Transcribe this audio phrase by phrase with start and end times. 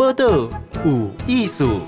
[0.00, 0.48] 报道
[0.82, 1.82] 有艺术。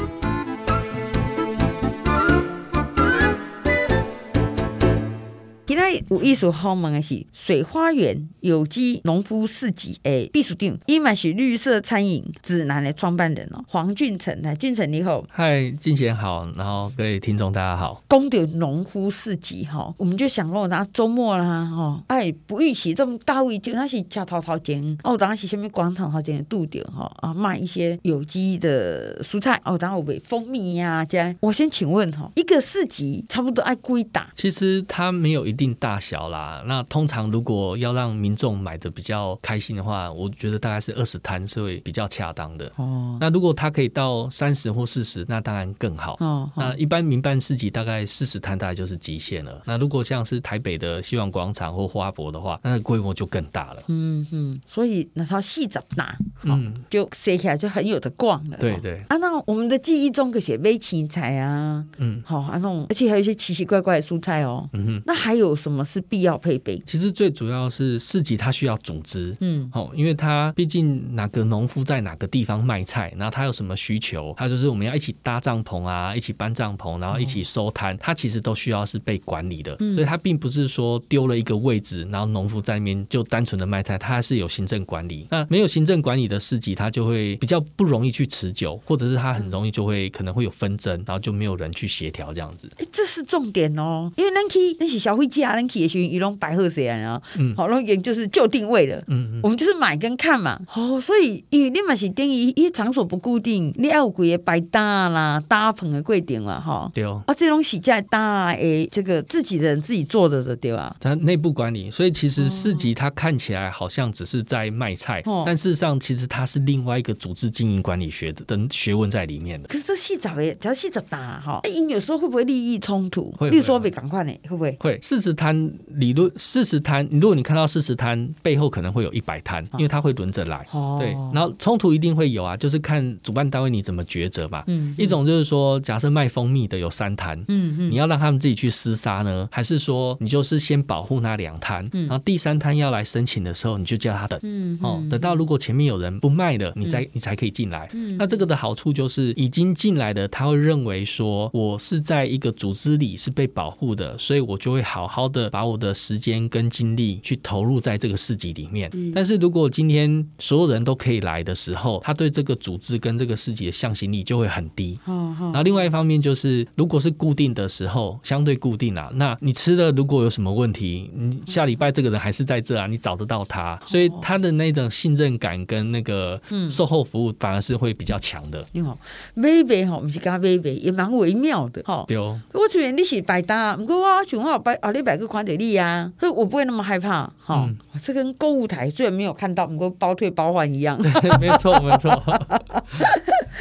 [5.83, 18.01] 今天有艺术好问的是水花园有机农夫市集诶，秘书长，伊嘛是绿色餐饮指南的创办人哦，黄俊成，来，俊成你好，嗨，静贤好，然后各位听众大家好。
[18.07, 31.35] 公的农夫市集哈，我们就想说，那周末啦哈，哎，不预期这么大位，就那是吃头头前哦，当然是下面广场头前的驻点哈啊，卖一些有机的蔬菜哦，当然有蜂蜜呀、啊，这样。
[31.41, 34.31] 我先请问哈，一个市集差不多爱归打？
[34.35, 35.72] 其实它没有一定。
[35.73, 42.71] 定大小啦，那通常如果要让民众买的比较开心的话，我觉得大概是二十摊是会比较恰当的。
[42.77, 46.17] 哦，那如果它可以到三十或四十，那当然更好。
[46.21, 49.63] 哦，那一般民办市集大概四十摊大概就是极限了。
[49.65, 53.83] 那如果像是台北的希望广场或花博的话，那规模就更大了。
[53.89, 58.57] 嗯嗯，所以那套细长大，嗯，就塞起来就很有的逛了。
[58.59, 59.03] 对对。
[59.09, 64.69] 啊，那我们的记忆中可些微青菜啊，嗯，好啊，那种而且还有一些奇奇怪怪的蔬菜哦。
[64.73, 65.53] 嗯哼，那还有。
[65.63, 66.83] 有什么是必要配备？
[66.85, 85.29] 其实最主要是市集，它需要组织，嗯，哦，因为它毕竟哪个农夫在哪个地方卖菜，然后他有什么需求，他就是我们要一起搭帐篷啊，一起搬帐篷，然后一起收摊，它其实都需要是被管理的，所以它并不是说丢了一个位置，然后农夫在那边就单纯的卖菜，它还是有行政管理。
[85.31, 92.69] 那没有行政管理的市集，它就会比较不容易去持久，或者是它很容易就会可能会有纷争，然后就没有人去协调这样子。
[92.79, 95.43] 哎，这是重点哦，因为那去那些消费者。
[95.53, 97.21] 家人去的时候，一种白鹤谁啊？
[97.39, 98.97] 嗯，好，那也就是就定位了。
[99.09, 100.59] 嗯嗯，我们就是买跟看嘛。
[100.75, 106.91] 哦，所以因为你嘛是等于一场所不固定，你要有几个摆搭啦、搭棚的柜点了哈。
[106.95, 107.23] 对哦。
[107.27, 110.97] 啊，这种是在搭诶，这个自己的人自己做的的对吧？
[111.01, 119.69] 它内部管理，所以其实市集它看起来好像只是在卖菜，哦、但事实上其实它是另外一个组织经营管理学的等学问在里面的。
[119.69, 123.33] 可是这细找诶，只要细找搭哈，哎，你有时候会不会利益冲突？
[123.39, 123.51] 会。
[123.51, 124.77] 例如说别赶快呢，会不会？
[124.81, 124.99] 会。
[125.03, 130.65] 事实摊理论，四十摊，如果你看到四十摊背后可能会有一百摊，因为它会轮着来。
[130.71, 130.99] 哦。
[131.01, 131.11] 对。
[131.35, 134.63] 然后冲突一定会有啊，就是看主办单位你怎么抉择吧。
[134.69, 134.95] 嗯。
[134.97, 144.39] 一种就是说，假设卖蜂蜜的有三摊，嗯嗯，你要让他们自己去厮杀呢，还是说你就是先保护那两摊，然后第三摊要来申请的时候，你就叫他等。
[144.45, 144.79] 嗯。
[144.81, 147.89] 哦，等到如果前面有人不卖的，你再你才可以进来。
[147.93, 148.17] 嗯。
[148.17, 158.91] 那这个的好处就是，已经进来的他会认为说，我是在一个组织里是被保护的，所以我就会好好的把我的时间跟精力去投入在这个市集里面。
[159.15, 164.99] 但是如果今天所有人都可以来的时候，他对这个组织跟这个市集的向心力就会很低。
[165.07, 178.65] 然后另外一方面就是，如果是固定的时候，相对固定啊，那你吃的如果有什么问题，你下礼拜这个人还是在这啊，你找得到他，所以他的那种信任感跟那个售后服务反而是会比较强的。
[178.73, 178.99] 你好，
[179.37, 182.05] 微微哈，不是讲微微，也蛮微妙的哈。
[182.07, 187.69] 对哦，我觉得你是摆搭，不过我想我摆啊，你摆个款的力啊，所以我不会那么害怕哈。
[188.03, 190.99] 这跟购物台虽然没有看到，不过包退包换一样。
[191.41, 192.11] 没错，没错。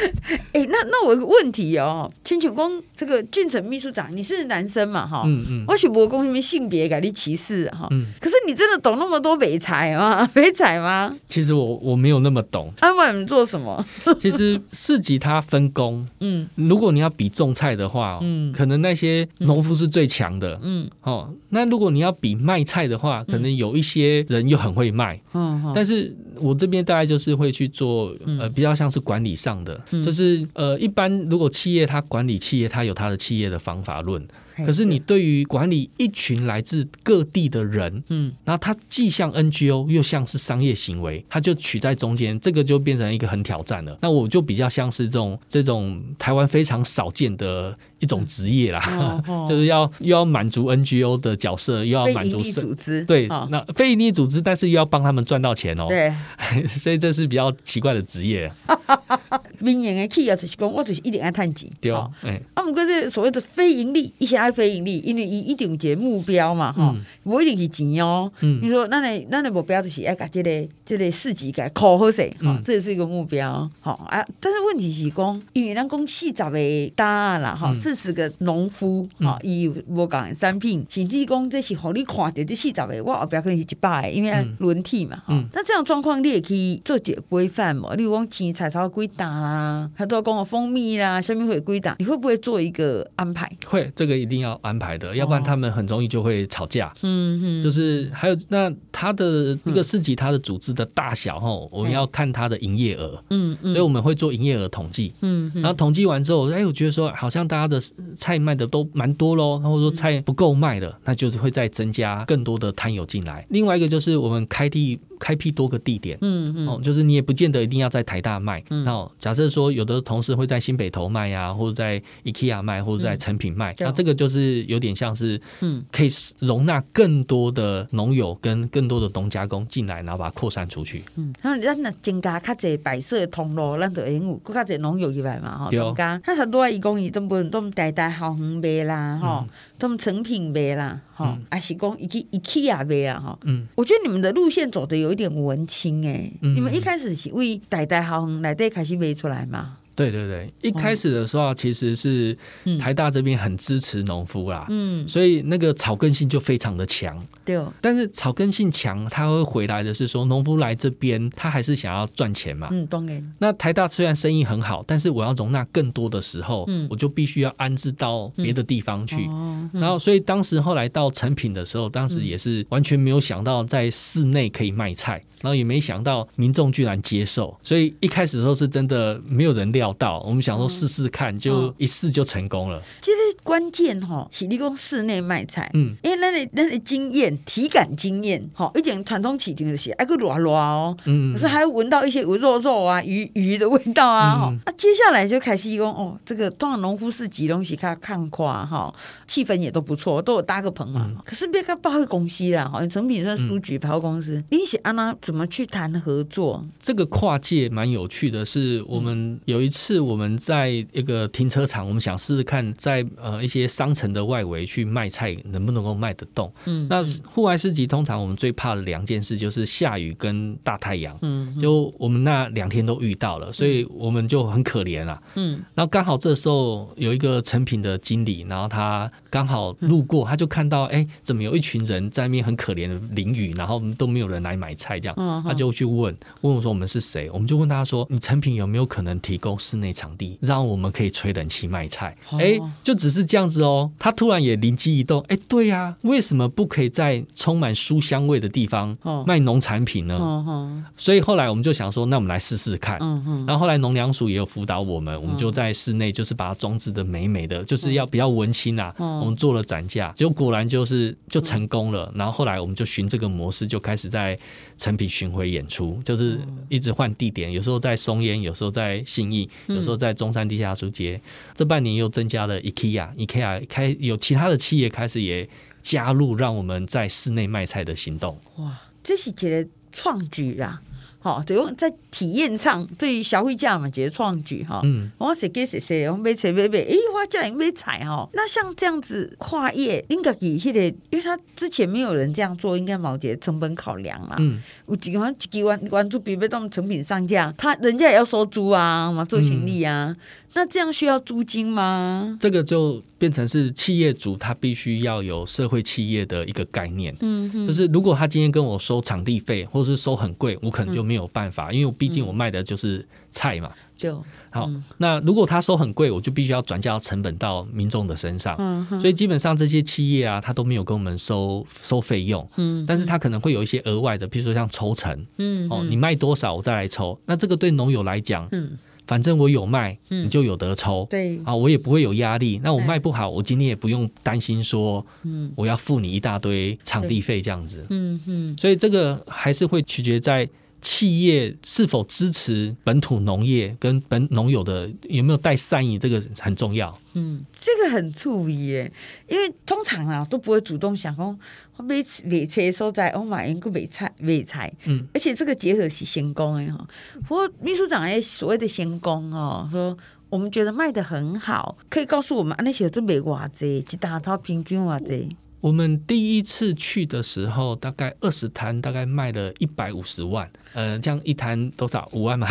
[0.53, 5.06] 哎，那那我有个问题哦，请求公这个俊成秘书长，你是男生嘛？
[5.06, 10.29] 哈，嗯嗯，我许伯公因为性别改立歧视哈，嗯，可是你真的懂那么多美菜吗？
[10.35, 11.16] 美菜吗？
[11.28, 12.72] 其实我我没有那么懂。
[12.78, 13.84] 他们、啊、你做什么？
[14.19, 34.25] 其实市集它分工，嗯，如果你要比种菜的话，嗯，可能那些农夫是最强的，嗯，哦，那如果你要比卖菜的话，可能有一些人又很会卖，嗯，但是我这边大概就是会去做，呃，比较像是管理上的，就是呃，一般如果企业它管理企业，它有它的企业的方法论。
[34.57, 35.22] 可是你对。
[35.22, 43.95] 于管理一群来自各地的人，嗯，然后他既像 NGO 又像是商业行为，他就取在中间，这个就变成一个很挑战了。
[44.01, 48.81] 那我就比较像是这种这种台湾非常少见的一种职业啦，
[49.47, 56.11] 就是要又要满足 NGO 的角色，又要满足组织，对，哦、那非营利组织，但是又要帮他们赚到钱哦，对，
[56.67, 58.52] 所以这是比较奇怪的职业。
[59.59, 68.32] 民营的企业就是讲，我就是一定爱赚钱，对哦，哎，啊，不过这所谓的非营利，一些爱非盈利，因为伊一定有一个目标嘛，吼、嗯，不一定是钱哦。
[68.40, 74.26] 嗯，你说，那你那你目标就是要把这个这个市集给考好些，哈，这也是一个目标，好啊。
[74.40, 85.43] 但是问题是讲，因为咱讲四十个单啦，哈，四十个农夫，哈，伊有无共的产品，甚至讲这是互你看着这四十个，我后边可能是一百个，因为轮替嘛，哈。
[85.53, 87.93] 那这样状况你也可以做一个规范嘛？
[87.93, 93.47] 例如讲青菜超几单啦，他都要讲个蜂蜜啦，下面会几单，你会不会做一个安排？
[93.66, 96.91] 会，这个一定要安排的，要不然他们很容易就会吵架。
[97.03, 107.79] 嗯嗯，就是还有那他的一个市集，他的组织的大小吼，我们要看它的营业额，嗯，所以我们会做营业额统计，嗯，然后统计完之后，哎，我觉得说好像大家的
[108.16, 113.45] 菜卖的都蛮多喽，或者说菜不够卖了，那就是会再增加更多的摊友进来。
[113.49, 114.99] 另外一个就是我们开地。
[115.22, 118.62] 开辟多个地点，嗯嗯，哦，就是你也不见得一定要在台大卖。
[118.72, 126.08] 嗯，那假设说有的同事会在新北投卖呀，或者在 IKEA 卖，或者在成品卖，那这个就是有点像是，嗯，可以
[126.40, 131.03] 容纳更多的农友跟更多的农加工进来，然后把它扩散出去。
[131.16, 136.20] 嗯，那咱那增加较侪白色的通路，咱就会有更较侪农友入来嘛，哈，增加。
[136.24, 139.46] 他很多义工伊都不都代代好远卖啦，哈，
[139.78, 145.12] 都成品卖啦，哈，还是讲 IKE IKEA 卖啊，哈，嗯，我觉得你们的路线走的有。
[145.12, 149.78] 一点文青哎、欸，嗯、你们一开始是为代代好来对开始卖出来吗？
[149.96, 152.38] 对对对，一开始的时候其实是
[152.79, 157.61] 台大这边很支持农夫啦，嗯，所以那个草根性就非常的强，对。
[157.82, 163.34] 但是草根性强，他会回来的是说，农夫来这边，他还是想要赚钱嘛，嗯，当然。
[163.40, 169.28] 那台大虽然生意很好，但是我要容纳更多的时候，嗯，我就必须要安置到别的地方去。
[169.73, 179.91] 然后，所以当时后来到成品的时候，当时也是完全没有想到在室内可以卖菜，然后也没想到民众居然接受，所以一开始的时候是真的没有人料。
[180.01, 182.81] 到我们想说试试看，就一试就成功了。
[183.01, 198.93] 其实关键哈，是你讲室内卖菜，嗯，因为那里那里经验、体感经验，哈，一点传统起停的些，哎个软软哦，嗯，可是还闻到一些有肉肉啊、鱼鱼的味道啊，哈，那接下来就开始讲哦，这个当然农夫市集东西看看夸哈，
[199.28, 201.11] 气氛也都不错，都有搭个棚嘛。
[201.25, 206.66] 可是别个百货公司啦，好像诚品算书局百货公司，你写安娜怎么去谈合作？
[206.79, 210.00] 这个跨界蛮有趣的，是我们有一次。
[210.00, 216.53] 我们在一个停车场，我们想试试看在呃一些商城的外围去卖菜，能不能够卖得动。
[216.66, 221.18] 嗯，那户外市集通常我们最怕的两件事就是下雨跟大太阳。
[221.22, 225.22] 嗯，就我们那两天都遇到了，所以我们就很可怜啊。
[225.35, 242.17] 嗯，然后刚好这时候有一个成品的经理，然后他刚好路过，他就看到哎，怎么有一群人在那边很可怜的淋雨，然后都没有人来买菜这样，他就去问问我说我们是谁，我们就问他说，你成品有没有可能提供室内场地，让我们可以吹冷气卖菜。
[242.31, 243.91] 哎，就只是这样子哦。
[243.99, 250.84] 他突然也灵机一动，哎，对呀，为什么不可以在充满书香味的地方卖农产品呢？
[250.96, 252.97] 所以后来我们就想说，那我们来试试看。
[253.46, 258.93] 然后后来农粮署也有辅导我们，我们就在室内就是把它装置的美美的，就是要比较文青啊。
[258.98, 262.12] 我们做了展架，结果果然就是就成功了。
[262.15, 264.38] 然后后来我们就循这个模式，就开始在
[264.77, 269.48] 成品巡回演出，就是一直换地点，有时候在松烟，有时候在信义。
[269.68, 271.20] 有时候在中山地下书街，
[271.53, 275.48] 这半年又增加了 IKEA，IKEA 开有其他的企业开始也
[275.82, 278.39] 加入，让我们在室内卖菜的行动。
[278.58, 280.82] 哇，这是一个创举啊！
[281.24, 284.82] 好，对，在体验上，对于消费者嘛，一个创举哈。
[284.84, 288.27] 嗯，我设计设计，我买菜买买，哎，我叫人买菜哈。
[288.34, 294.36] 那像这样子跨业，应该给迄个，因为他之前没有人这样做，应该冇这成本考量啦。
[294.39, 300.15] 嗯，有几个几几万关注比被动成品上架，他人家也要收租啊，嘛做行李啊。
[300.51, 302.38] 嗯那这样需要租金吗？
[302.39, 314.17] 这个就变成是企业主他必须要有社会企业的一个概念，嗯哼，就是如果他今天跟我收场地费，或者是收很贵，我可能就没有办法，嗯、因为我毕竟我卖的就是菜嘛，就
[314.50, 314.65] 好。
[314.67, 328.77] 嗯、那如果他收很贵，我就必须要转嫁成本到民众的身上，嗯哼，所以基本上这些企业啊，他都没有跟我们收收费用，嗯，但是他可能会有一些额外的，比如说像抽成，嗯，哦，你卖多少我再来抽，那这个对农友来讲，嗯。
[329.12, 331.06] 反正我有卖，你就有得抽。
[331.10, 332.62] 对啊，我也不会有压力。
[332.63, 337.86] 那我卖不好，我今天也不用担心说，嗯，我要付你一大堆场地费这样子。
[337.89, 340.48] 嗯嗯，所以这个还是会取决在。
[340.84, 347.00] 企业是否支持本土农业跟本农友的有没有带善意，这个很重要。
[347.13, 348.91] 嗯，这个很注意耶，
[349.30, 351.38] 因为通常啊都不会主动想说
[351.81, 351.95] 买
[352.25, 354.71] 买菜所在，我买一个买菜买菜。
[354.85, 356.88] 嗯，而且这个结合是先攻哎哈。
[357.27, 359.97] 不过秘书长哎，所谓的成功哦，说
[360.29, 365.35] 我们觉得卖的很好，可以告诉我们那些都卖偌济，一大超平均偌济。
[365.62, 370.50] 我们第一次去的时候，大概二十摊，大概卖了一百五十万。
[370.74, 372.10] 呃，这样一摊多少？
[372.13, 372.48] 五万嘛？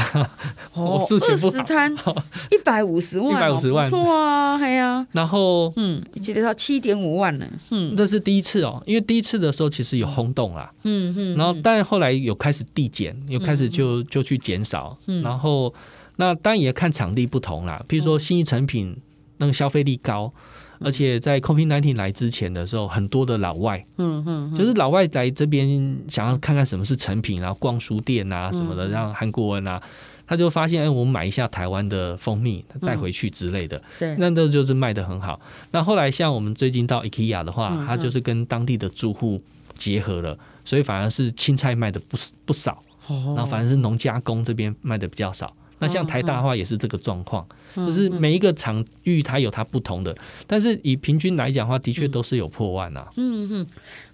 [0.75, 1.93] 哦， 二十摊
[2.53, 5.05] 一百五十万，一百五十万，错啊，哎呀。
[5.11, 7.47] 然后，嗯，记得到七点五万呢。
[7.71, 10.73] 嗯，这是第一次哦，因为第一次的时候其实有轰动啦。
[10.85, 11.37] 嗯嗯。
[11.37, 14.97] 然后，但后来有开始递减，有开始就就去减少。
[15.07, 15.21] 嗯。
[15.23, 15.75] 然后，
[16.15, 17.85] 那当然也看场地不同啦。
[17.89, 18.97] 比如说，新一成品
[19.39, 20.33] 那个消费力高。
[20.81, 29.81] 而且在 COVID-19 来之前的时候，很多的老外，嗯嗯，就是老外来这边想要看看什么是成品，然后逛书店啊什么的，让韩国人啊。
[30.27, 35.41] 他就发现，哎，我们买一下台湾的蜂蜜，带回去之类的，嗯、对，那这就是卖的很好。
[35.73, 39.43] 那后来像我们最近到 IKEA 的话，他、嗯、就是跟当地的住户
[39.75, 45.53] 结合了，所以反而是青菜卖的不不少，哦、然后反而是农加工这边卖的比较少。
[45.81, 47.45] 那像台大的话也是这个状况，
[47.75, 50.15] 嗯、就是每一个场域它有它不同的，
[50.47, 53.09] 但是以平均来讲的话，的确都是有破万啊。
[53.17, 53.67] 嗯嗯，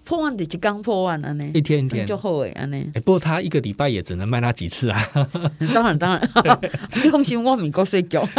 [0.03, 2.77] 破万的就刚破万啊呢，一天一天就后尾啊呢。
[2.95, 4.99] 哎，不过他一个礼拜也只能卖那几次啊。
[5.73, 6.29] 当 然当然，
[7.03, 8.27] 你放心，我咪够睡觉。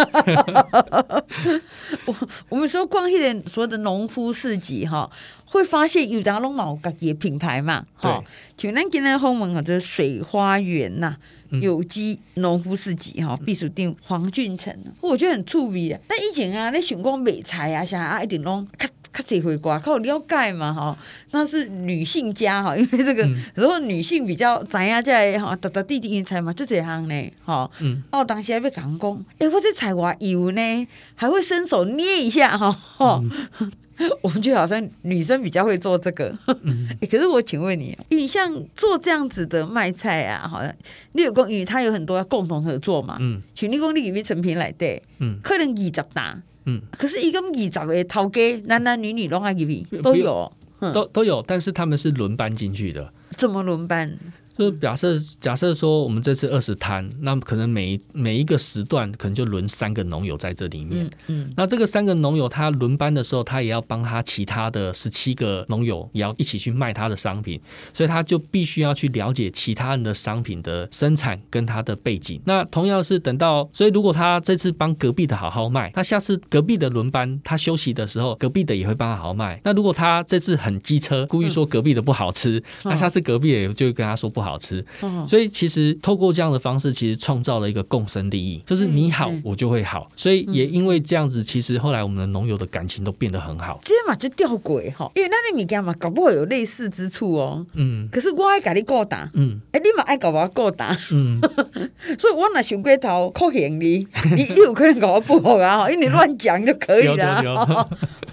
[2.07, 2.15] 我
[2.49, 5.11] 我们说逛一点所谓的农夫市集哈，
[5.45, 7.85] 会发现有达龙毛自己的品牌嘛。
[8.01, 8.11] 对，
[8.57, 11.17] 就咱今天访问啊，这水花园呐。
[11.61, 16.01] 有机农夫市集哈，避暑店黄俊成，我觉得很趣味啊。
[16.09, 20.97] 那以前啊，你想讲买菜啊，啥啊，一定拢较较侪会挂，较有了解嘛吼。
[21.31, 27.71] 那是女性家哈， 因为这个如果女性比较知影在哈，搭搭地地菜嘛，就这样呢吼。
[27.81, 28.03] 嗯。
[28.11, 33.21] 哦，当时还要讲讲，哎、欸，我这菜我油呢，还会伸手捏一下哈。
[33.61, 33.73] 嗯
[34.23, 36.33] 我们就好像女生比较会做这个，
[37.11, 40.75] 可是我请问你，你像做这样子的卖菜啊，好像
[41.13, 50.53] 你有公寓，它有很多要共同合作嘛，嗯，像你讲你里面成品来的，嗯，可能二十单，嗯，可是一个二十个头家，男男女女拢爱入去，都有，
[50.93, 54.17] 都都有，但是他们是轮班进去的，怎么轮班？
[54.59, 61.07] 就假设假设说，我们这次二十摊，那可能每每一个时段可能就轮三个农友在这里面。
[61.07, 67.61] 嗯，嗯，那这个三个农友他轮班的时候，他也要帮他其他的十七个农友也要一起去卖他的商品，
[67.93, 72.41] 所以他就必须要去了解其他人的商品的生产跟他的背景。
[72.45, 79.61] 那同样是等到，所以如果他这次帮隔壁的好好卖，那下次隔壁的轮班他休息的时候，隔壁的也会帮他好好卖。
[79.63, 84.48] 那如果他这次很机车，故意说隔壁的不好吃，嗯、那下次隔壁也就会跟他说不好。
[84.49, 84.85] 好吃，
[85.27, 90.09] 所以其实透过这样的方式，其实创造了一个共生利益，就是你好，我就会好。
[90.17, 93.79] 所以也因为这样子，其实后来我们的农友的感情都变得很好。
[93.83, 97.67] 这嘛就吊诡哈，因为那你物件嘛，搞不好有类似之处哦。
[97.75, 101.41] 嗯，可是我爱跟你勾搭，嗯，哎，你嘛爱搞我勾搭，嗯，
[102.19, 107.89] 所以我若想过头可行你，你你有可能搞我不好啊，因为你乱讲就可以了。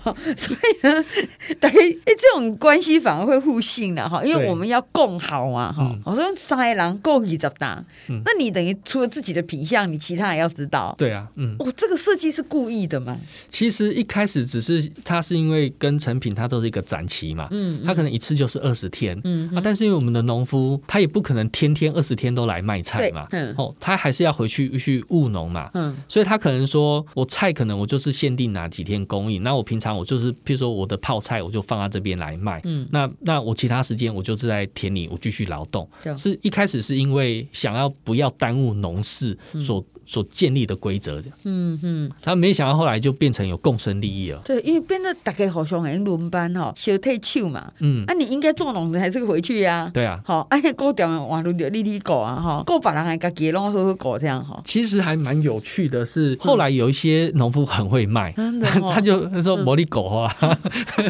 [0.37, 1.05] 所以呢，
[1.59, 5.95] 大概哎，这种关系反而会互信了哈，因为我们要共好嘛哈。
[6.05, 10.93] 我说三个人够二十担，那你等于除了自己的品相，你其他也要知道。
[10.99, 13.17] 对啊，嗯，哦，这个设计是故意的吗？
[13.47, 35.89] 其实一开始只是它是因为跟成品它都是一个展期嘛，嗯，它可能一次就是二十天，嗯啊，但是因为我们的农夫他也不可能天天二十天都来卖菜嘛，嗯，哦，他还是要回去去务农嘛，嗯，所以他可能说我菜可能我就是限定哪几天供应，那我平常我就是譬如说我的泡菜我就放在这边来卖，嗯，那那我其他时间我就是在田里我继续劳动。
[36.17, 41.21] 是一开始是因为想要不要耽误农事所所建立的规则。
[41.21, 44.41] 的，嗯嗯，他没想到后来就变成有共生利益了。
[44.45, 49.89] 对，因为变得大家互相还轮班哈，小退休嘛，嗯，啊，你应该做农的还是回去呀？
[49.93, 54.59] 对啊，好，而且过掉完了就你你过啊哈，过别人还自己拢好好过这样哈。
[54.63, 58.33] 其实还蛮有趣的是，后来有一些农夫很会卖，
[58.93, 60.35] 他就他说魔力狗啊，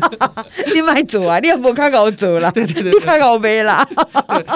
[0.74, 3.88] 你卖做啊，你也不看给我做啦， 对对对，你看给我卖啦，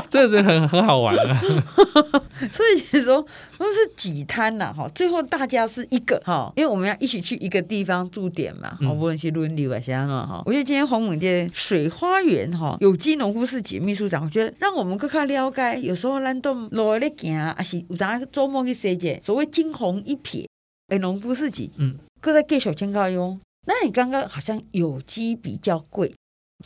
[0.09, 1.41] 这是很很好玩啊。
[2.53, 3.21] 所以其实说
[3.57, 10.43] 都是几摊呐，哈，最后大家是一个哈，因为我们要一起去一个地方驻点嘛，好，无论是轮流啊，啥嘛哈。
[10.45, 20.45] 我觉得今天红门的水花园哈，有机农夫市集秘书长，我觉得让我们更加了解，有时候咱都路咧行，还是有当周末去踅踅，所谓惊鸿一瞥，
[20.89, 23.39] 哎，农夫市集，嗯，搁在介绍请教哟。
[23.65, 26.13] 那你刚刚好像有机比较贵，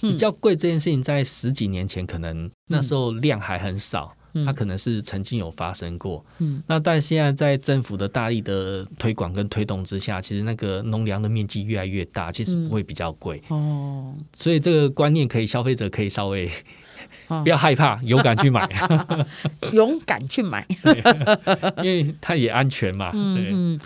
[0.01, 4.13] 比较贵这件事情，在十几年前可能那时候量还很少。
[4.45, 16.49] 它可能是曾经有发生过，嗯，那但现在在政府的大力的推广跟推动之下，其实那个农粮的面积越来越大，其实不会比较贵，哦，所以这个观念可以消费者可以稍微
[17.43, 18.67] 不要害怕，勇敢去买，
[19.71, 20.65] 勇敢去买，
[21.77, 23.79] 因为它也安全嘛，嗯嗯，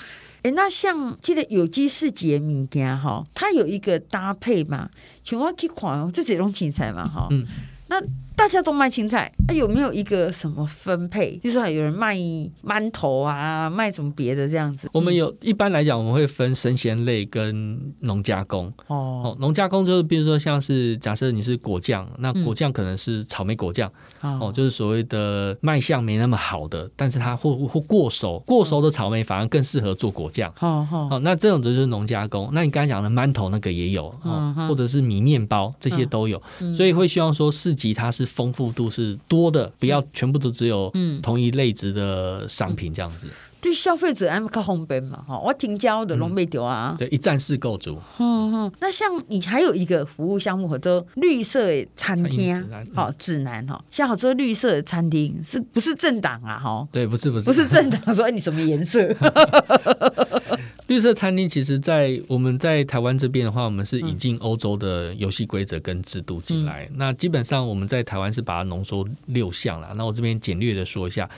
[0.43, 4.89] 哎，那像这个有机市集的物件哈，它有一个搭配嘛，
[5.23, 7.45] 请我去看就，这几种青菜嘛哈，嗯，
[7.89, 8.01] 那。
[8.37, 11.35] 大家都卖青菜，啊，有没有一个什么分配？
[11.43, 12.15] 就是还有人卖
[12.63, 14.87] 馒头啊，卖什么别的这样子？
[14.93, 18.71] 我们有一般来讲，我们会分生鲜类跟农加工。
[18.85, 23.91] 哦，农加工就是比如说像是假设你是果酱，那果酱可能是草莓果酱。
[24.21, 30.53] 哦，哦，就是所谓的卖相没那么好的，但是它或或过熟，过熟的草莓反而更适合做果酱。
[30.59, 32.49] 哦哦，那这种就是农加工。
[32.53, 36.39] 那你刚才讲的馒头那个也有，哦，或者是米面包这些都有，
[36.75, 40.91] 所以会希望说市集它是丰富度是多的，不要全部都只有
[41.23, 43.27] 同一类值的商品这样子。
[43.59, 46.95] 对消费者还较方便嘛，哈，我停交的拢没丢啊。
[46.97, 47.97] 对，一站式购足。
[48.19, 51.59] 嗯嗯，那像你还有一个服务项目，叫做绿色
[51.95, 56.55] 餐厅，好指南哈，像好多绿色餐厅是不是政党啊？
[56.57, 59.01] 哈，对，不是不是，不是政党，说你什么颜色？
[60.87, 66.89] 绿色餐厅其实，在我们在台湾这边的话，我们是引进欧洲的游戏规则跟制度进来。
[66.95, 69.93] 那基本上我们在台湾是把它浓缩六项了。
[69.95, 71.29] 那我这边简略的说一下。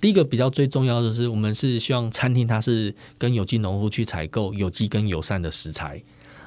[0.00, 6.00] 第一个比较最重要的是，我们是希望餐厅它是跟有机农户去采购有机跟友善的食材。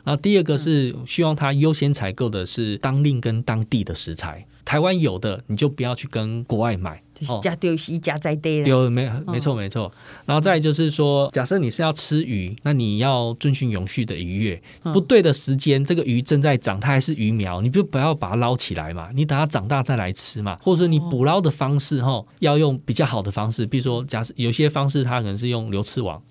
[0.03, 7.01] 然后第二个是希望它优先采购的是当令跟当地的食材，台湾有的你就不要去跟国外买。
[7.41, 9.91] 加丢西加在地丢没没错没错，
[10.25, 14.61] 然后再就是说，假设你是要吃鱼，那你要遵循永续的渔业，
[14.93, 26.21] 不对的时间，这个鱼正在长，它还是鱼苗，你就不要把它捞起来嘛，你等它长大再来吃嘛，或者你捕捞的方式哈，要用比较好的方式，比如说假设有些方式它可能是用流刺网，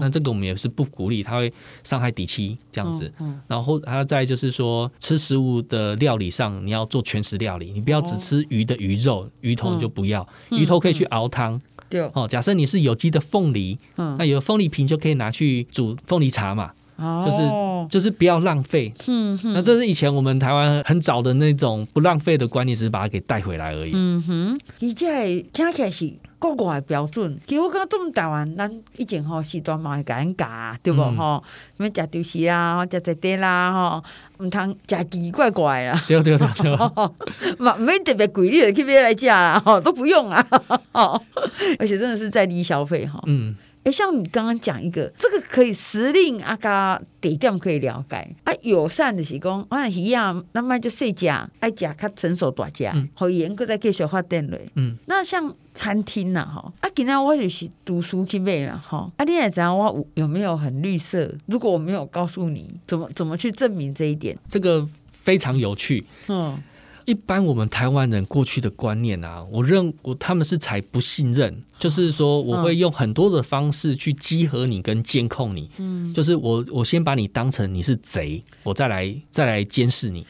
[0.00, 1.52] 那这个我们也是不鼓励，它会
[1.84, 3.12] 伤害底栖这样子，
[3.46, 10.26] 然后还要再就是说，吃食物的料理上，你要做全食料理，你不要只吃鱼的鱼肉，鱼头你就不要。
[10.50, 12.26] 鱼头可以去熬汤，对哦。
[12.28, 23.92] 假设你是有机的凤梨，嗯，那有凤梨皮就可以拿去煮凤梨茶嘛，哦，就是就是不要浪费，嗯，那这是以前我们台湾很早的那种不浪费的观念，只是把它给带回来而已。
[23.94, 31.42] 嗯哼，你这听起来是国外的标准，其实我感觉这么台湾，咱以前吼时段嘛会讲价，对不吼？
[31.76, 35.98] 什么食丢西啦，食在地啦，吼，唔通食奇奇怪怪啊。
[36.06, 40.46] 对对对对， 嘛没特别贵，你就去别来食啦，吼，都不用啊，
[41.78, 43.22] 而且真的是在低消费哈。
[43.26, 43.56] 嗯。
[43.82, 48.52] 哎，像你刚刚讲一个，这个可以时令啊，加地点可以了解啊。
[48.62, 54.68] 友善的是讲，啊一样，那么就细家爱家较成熟大家，好严格在继续发展嘞。
[54.74, 61.32] 嗯，那像餐厅呐，哈，啊，今天我就是读书去买嘛，哈，啊，你也知道我有没有很绿色？
[61.46, 64.36] 如果我没有告诉你，怎么怎么去证明这一点？
[64.46, 66.62] 这个非常有趣，嗯。
[67.10, 80.24] 一般我们台湾人过去的观念啊，我认我他们是才不信任，就是说我会用很多的方式去稽核你跟监控你，嗯，就是我我先把你当成你是贼，我再来再来监视你。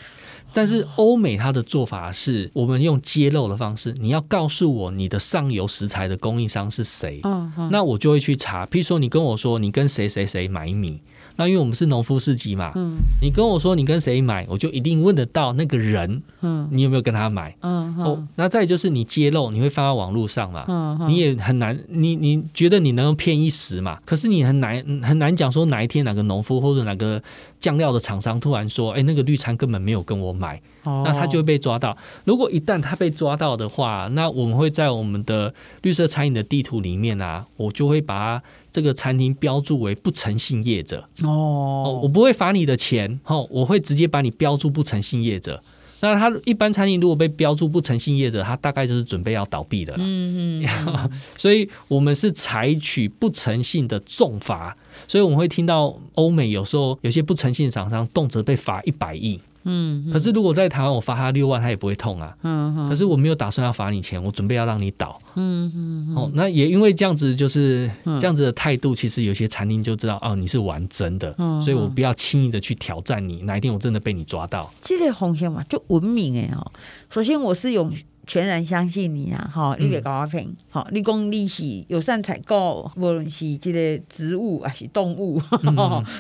[0.54, 8.64] 但是欧美它的做法是我们用揭露的方式，你要告诉我你的上游食材的供应商是谁，嗯，那我就会去查。
[8.64, 10.98] 譬如说你跟我说你跟谁谁谁买米。
[11.40, 23.98] 那因为我们是农夫市集嘛，嗯，你跟我说你跟谁买，我就一定问得到那个人，嗯，你有没有跟他买，嗯，哦，那再就是你揭露，你会放到网络上嘛，嗯，你也很难，你你觉得你能够骗一时嘛？
[24.05, 27.22] 可是你很难很难讲说哪一天哪个农夫或者哪个
[27.59, 30.61] 酱料的厂商突然说，哎，那个绿餐根本没有跟我买。
[30.84, 31.96] 那他就会被抓到。
[32.24, 41.08] 如果一旦他被抓到的话，那我们会在我们的绿色餐饮的地图里面啊，我就会把这个餐厅标注为不诚信业者。
[41.22, 45.62] 哦，我不会罚你的钱，哦，我会直接把你标注不诚信业者。
[46.02, 49.98] 那他一般餐厅如果被标注不诚信业者，他大概就是准备要倒闭的了。
[50.00, 51.10] 嗯嗯。
[51.36, 54.74] 所以我们是采取不诚信的重罚，
[55.06, 59.38] 所以我们会听到欧美有时候有些不诚信厂商动辄被罚一百亿。
[59.64, 62.34] 嗯，可是如果在台湾我罚他六万，他也不会痛啊。
[62.42, 65.18] 嗯，可是我没有打算要罚你钱，我准备要让你倒。
[65.34, 66.14] 嗯嗯。
[66.16, 73.42] 哦，那也因为这样子，就是这样子的态度，其实有些餐厅就知道哦，你是玩真的，所以我不要轻易的去挑战你。
[73.42, 76.72] 哪一天我真的被你抓到，这个红线嘛，就文明哎哈。
[77.10, 77.92] 首先我是用
[78.26, 80.48] 全然相信你啊，哈，你别搞我骗。
[80.70, 85.40] 好，你讲你是友善采购，无论是这个植物还是动物，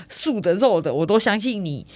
[0.08, 1.86] 素的肉的，我都相信你。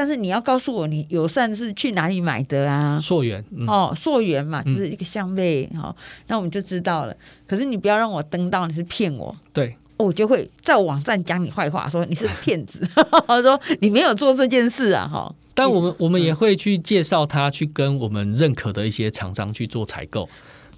[0.00, 2.98] 但是你要告诉我，你友善是去哪里买的啊？
[2.98, 5.94] 溯源、嗯、哦，溯源嘛，就是一个香味哦，
[6.26, 7.14] 那我们就知道了。
[7.46, 12.80] 可是你不要让我登到你是骗我，对，我就会在网站讲你坏话，说你是骗子，
[13.42, 15.34] 说你没有做这件事啊，哈。
[15.52, 20.26] 但我们我们也会去介绍他去跟我们认可的一些厂商去做采购。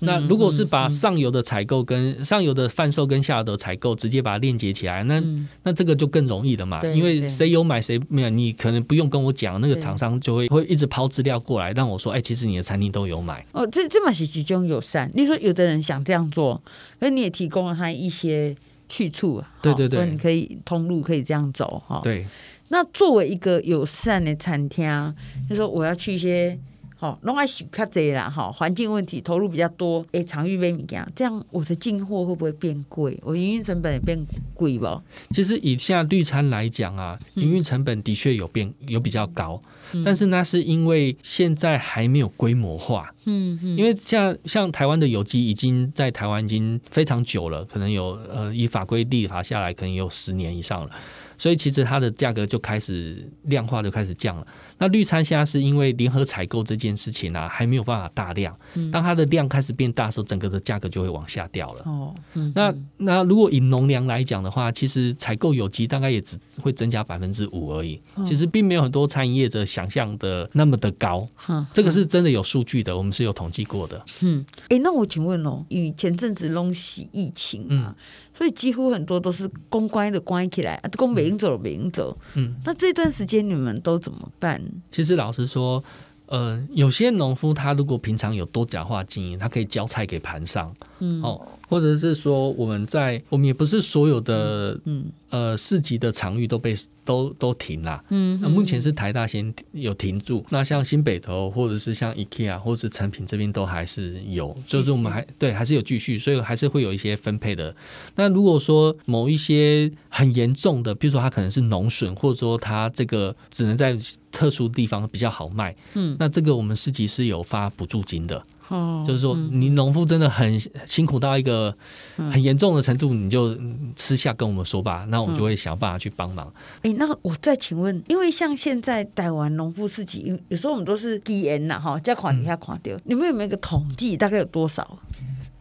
[0.05, 5.23] 那如果是把上游的采购跟上游的贩售跟下游的采购直接把它链接起来，那
[5.63, 13.47] 那这个就更容易了嘛，因为谁有买谁没有，你可能不用跟我讲，那个厂商就会会一直抛资料过来让我说，哎，其实你的餐厅都有买。
[13.53, 15.09] 哦，这这么是其中友善。
[15.15, 16.61] 你说有的人想这样做，
[16.99, 18.57] 那你也提供了他一些
[18.89, 22.01] 去处，对对对，所以你可以通路可以这样走哈。
[22.03, 22.27] 对。
[22.71, 25.15] 那作为一个友善的餐厅，
[25.49, 26.59] 就说我要去一些。
[27.03, 33.19] 哦，弄爱许卡这啦，哈，环境问题投入比较多，哎，场域被米这样，这样我的进货会不会变贵？
[33.25, 35.03] 我营运成本也变贵吧？
[35.31, 39.61] 其实以下绿餐来讲啊，营运成本的确有变，有比较高，
[39.93, 43.13] 嗯、但是那是因为现在还没有规模化。
[43.25, 50.91] 嗯嗯，因为像像台湾的有机已经在台湾已经非常久了，可能有呃，以法规立法下来，可能有十年以上了。
[51.37, 54.47] 所以其实它的价格就开始量化，就开始降了。
[54.83, 58.53] 那绿餐现在是因为联合采购这件事情啊，还没有办法大量。
[58.91, 61.83] 当它的量开始变大的时候，整个的价格就会往下掉了。
[61.85, 62.13] 哦，
[62.53, 68.01] 那那如果以农粮来讲的话，其实采购有机大概也只会增加百分之五而已。
[68.27, 71.29] 其实并没有很多餐饮业者想象的那么的高。
[71.73, 74.05] 这个是真的有数据的，我们是有统计过的。
[74.23, 77.95] 嗯，哎，那我请问哦，因为前阵子拢是疫情嘛。
[78.35, 82.19] 所以几乎很多都是公关的关起来，啊，公北营走了北营走。
[82.35, 84.59] 嗯，那这段时间你们都怎么办？
[84.91, 85.83] 其实老实说，
[86.27, 90.75] 呃，有些农夫他如果平常有多角化经营，他可以交菜给盘上。
[91.01, 91.41] 嗯，哦，
[91.73, 95.07] 或者是说我们在我们也不是所有的嗯。
[95.33, 98.05] 呃，市集的场域都被都都停了。
[98.11, 100.45] 嗯，那目前是台大先有停住。
[100.51, 107.75] 那像新北投或者是像 IKEA 或者是诚品这边都还是有，就是我们还对还是有继续，所以还是会有一些分配的。
[108.15, 113.97] 那如果说某一些很严重的，比如说它可能是农损，或者说它这个只能在
[114.31, 118.45] 特殊地方比较好卖，嗯，那这个我们市集是有发补助金的。
[118.69, 121.75] 哦，就是说，你农夫真的很辛苦到一个
[122.17, 123.57] 很严重的程度，你就
[123.97, 126.47] 私下跟我们说吧，那我们就会想办法去帮忙。
[126.77, 134.99] 哎、欸，那我再请问，因为像现在台湾农夫自己，有时候我们都是基因呐，哈，加款底下垮掉，你们有没有一个统计，大概有多少？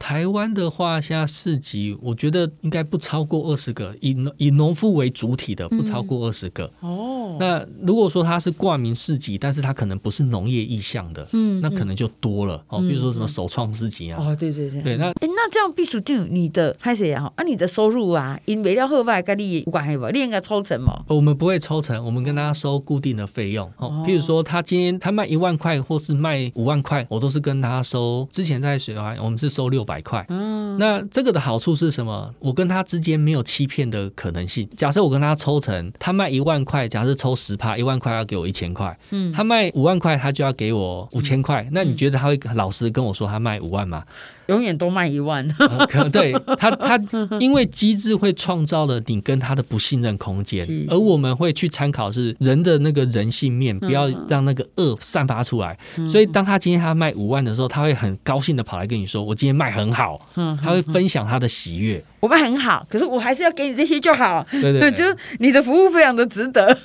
[0.01, 6.65] 台湾的话，现在市集，我觉得应该不超过二十个，以以农夫为主体的，不超过二十个。
[6.81, 12.63] 嗯、哦，那如果说它是挂名市集，但是它可能不是农业意向的，嗯，那可能就多了。
[12.69, 14.17] 哦，比如说什么首创市集啊。
[14.19, 14.81] 哦，对对对。
[14.81, 17.31] 对，那哎，那这样必须定你的拍谁啊？
[17.35, 20.09] 啊，你的收入啊，因为了后外跟你有关系不？
[20.09, 21.03] 你应该抽成吗？
[21.09, 23.71] 我们不会抽成，我们跟大家收固定的费用。
[23.77, 28.27] 哦，譬如说他今天他卖一万块，或是卖五万块，我都是跟他收。
[28.31, 30.23] 之前在雪华，我们是收六百块。
[30.29, 32.31] 嗯，那这个的好处是什么？
[32.39, 34.69] 我跟他之间没有欺骗的可能性。
[34.77, 38.95] 假设我跟他抽成，他卖一万块，假设抽十趴，一万块要给我一千块。
[39.09, 41.67] 嗯，他卖五万块，他就要给我五千块。
[41.71, 44.03] 那你觉得他会老实跟我说他卖五万吗？
[44.51, 45.47] 永远都卖一万，
[45.89, 46.99] 可能对他他
[47.39, 55.77] 因为机制会创造了你跟他的不信任空间，而我们会去参考是人的那个人性面，不要让那个恶散发出来。
[56.09, 60.27] 所以当他今天他卖五万的时候，他会很高兴的跑来跟你说：“我今天卖很好。”
[60.61, 62.03] 他会分享他的喜悦。
[62.21, 64.45] 我们很好，可是我还是要给你这些就好。
[64.51, 66.77] 对对，对， 就是你的服务非常的值得。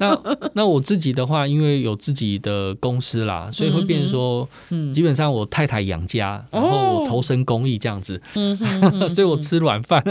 [0.00, 0.20] 那
[0.54, 8.56] 那我自己的话，因为有自己的公司啦，所以会变成说，嗯，基本上我太太养家，然后我投身公益这样子，嗯，
[9.08, 10.02] 所以我吃软饭。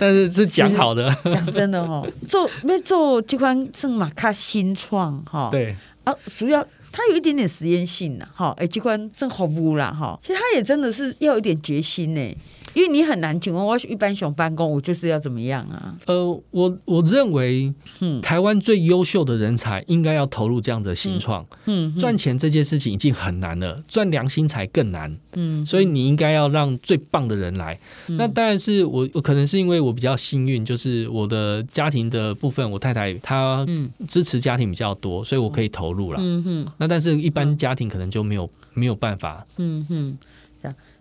[0.00, 6.66] 但是是讲好的，讲真的哦，做没做这款正马卡新创哈，对啊，主要。
[6.96, 12.20] 它有一点点实验性呐，哈，哎，机关正好不啦，哈，其实它也真的是要有点决心呢。
[12.74, 15.94] 因为你很难请问，我一般想办公，我就是要怎么样啊？
[16.06, 27.78] 呃，我我认为，嗯，台湾最优秀的人才应该要投入这样的新创，嗯，赚钱这件事情已经很难了，赚良心才更难，嗯，所以你应该要让最棒的人来。
[28.08, 33.64] 那当然是我，我可能是因为我比较幸运，就是我的家庭的部分，我太太她
[34.08, 36.66] 支持家庭比较多，所以我可以投入了，嗯哼。
[36.78, 40.18] 那但是一般家庭可能就没有没有办法，嗯哼。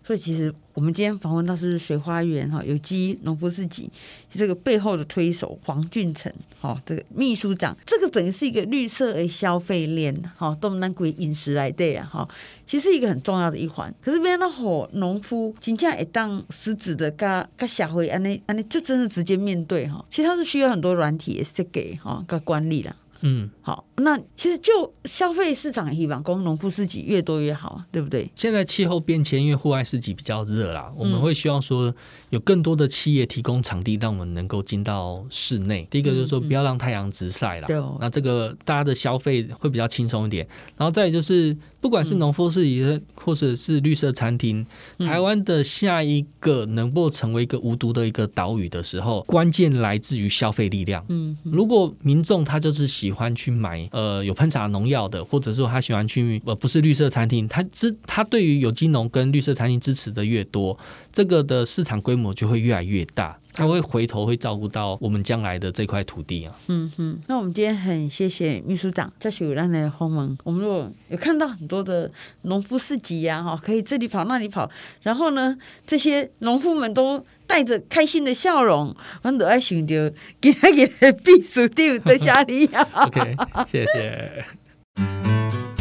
[0.06, 3.90] 所以其实我们今天访问到是水花园哈有机农夫市集
[4.30, 12.28] 这个背后的推手黄俊成哈这个秘书长，这个等于是一个绿色的消费链哈，都能归饮食来对啊哈，
[12.66, 13.94] 其实是一个很重要的一环。
[14.02, 23.86] 可是别那好农夫真正会当实质的跟跟社会安尼安尼就真的直接面对哈，其实他是需要很多软体的设计哈跟管理啦，嗯好。
[23.98, 28.28] 那其实就消费市场希望，工农夫市集越多越好，对不对？
[28.34, 31.94] 现在气候变迁，因为户外市集比较热啦，我们会希望说
[32.32, 35.88] 有更多的企业提供场地，让我们能够进到室内。
[35.92, 37.68] 第一个就是说，不要让太阳直晒啦。
[37.68, 37.96] 对哦。
[38.02, 40.48] 那这个大家的消费会比较轻松一点。
[40.76, 44.66] 然后再就是，不管是农夫市集或者是绿色餐厅，
[44.98, 51.06] 台湾的下一个能够成为一个无毒的一个岛屿的时候，关键来自于消费力量。
[51.10, 51.38] 嗯。
[51.44, 53.83] 如果民众他就是喜欢去买。
[53.92, 60.78] 呃，有喷洒农药的，或者说他喜欢去呃，不是绿色餐厅，他支他对于有机农跟绿色餐厅支持的越多，
[61.12, 66.56] 这个的市场规模就会越来越大，他会回头会照顾到我们将来的这块土地啊。
[66.68, 70.38] 嗯哼，那我们今天很谢谢秘书长在雪兰的访问。
[70.44, 72.10] 我们如果有看到很多的
[72.44, 74.70] 农夫市集呀，哈，可以这里跑那里跑，
[75.02, 77.26] 然后呢，这些农夫们都。
[77.48, 83.36] 带着开心的笑容，我都爱想着今天的秘书长在啥里呀？OK，
[83.72, 84.46] 谢谢。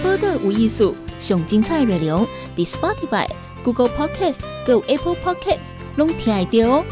[0.03, 3.29] 报道有艺术，上精彩内容，The Spotify、
[3.65, 6.85] Google Podcast、Go Apple Podcasts，拢听得到哦。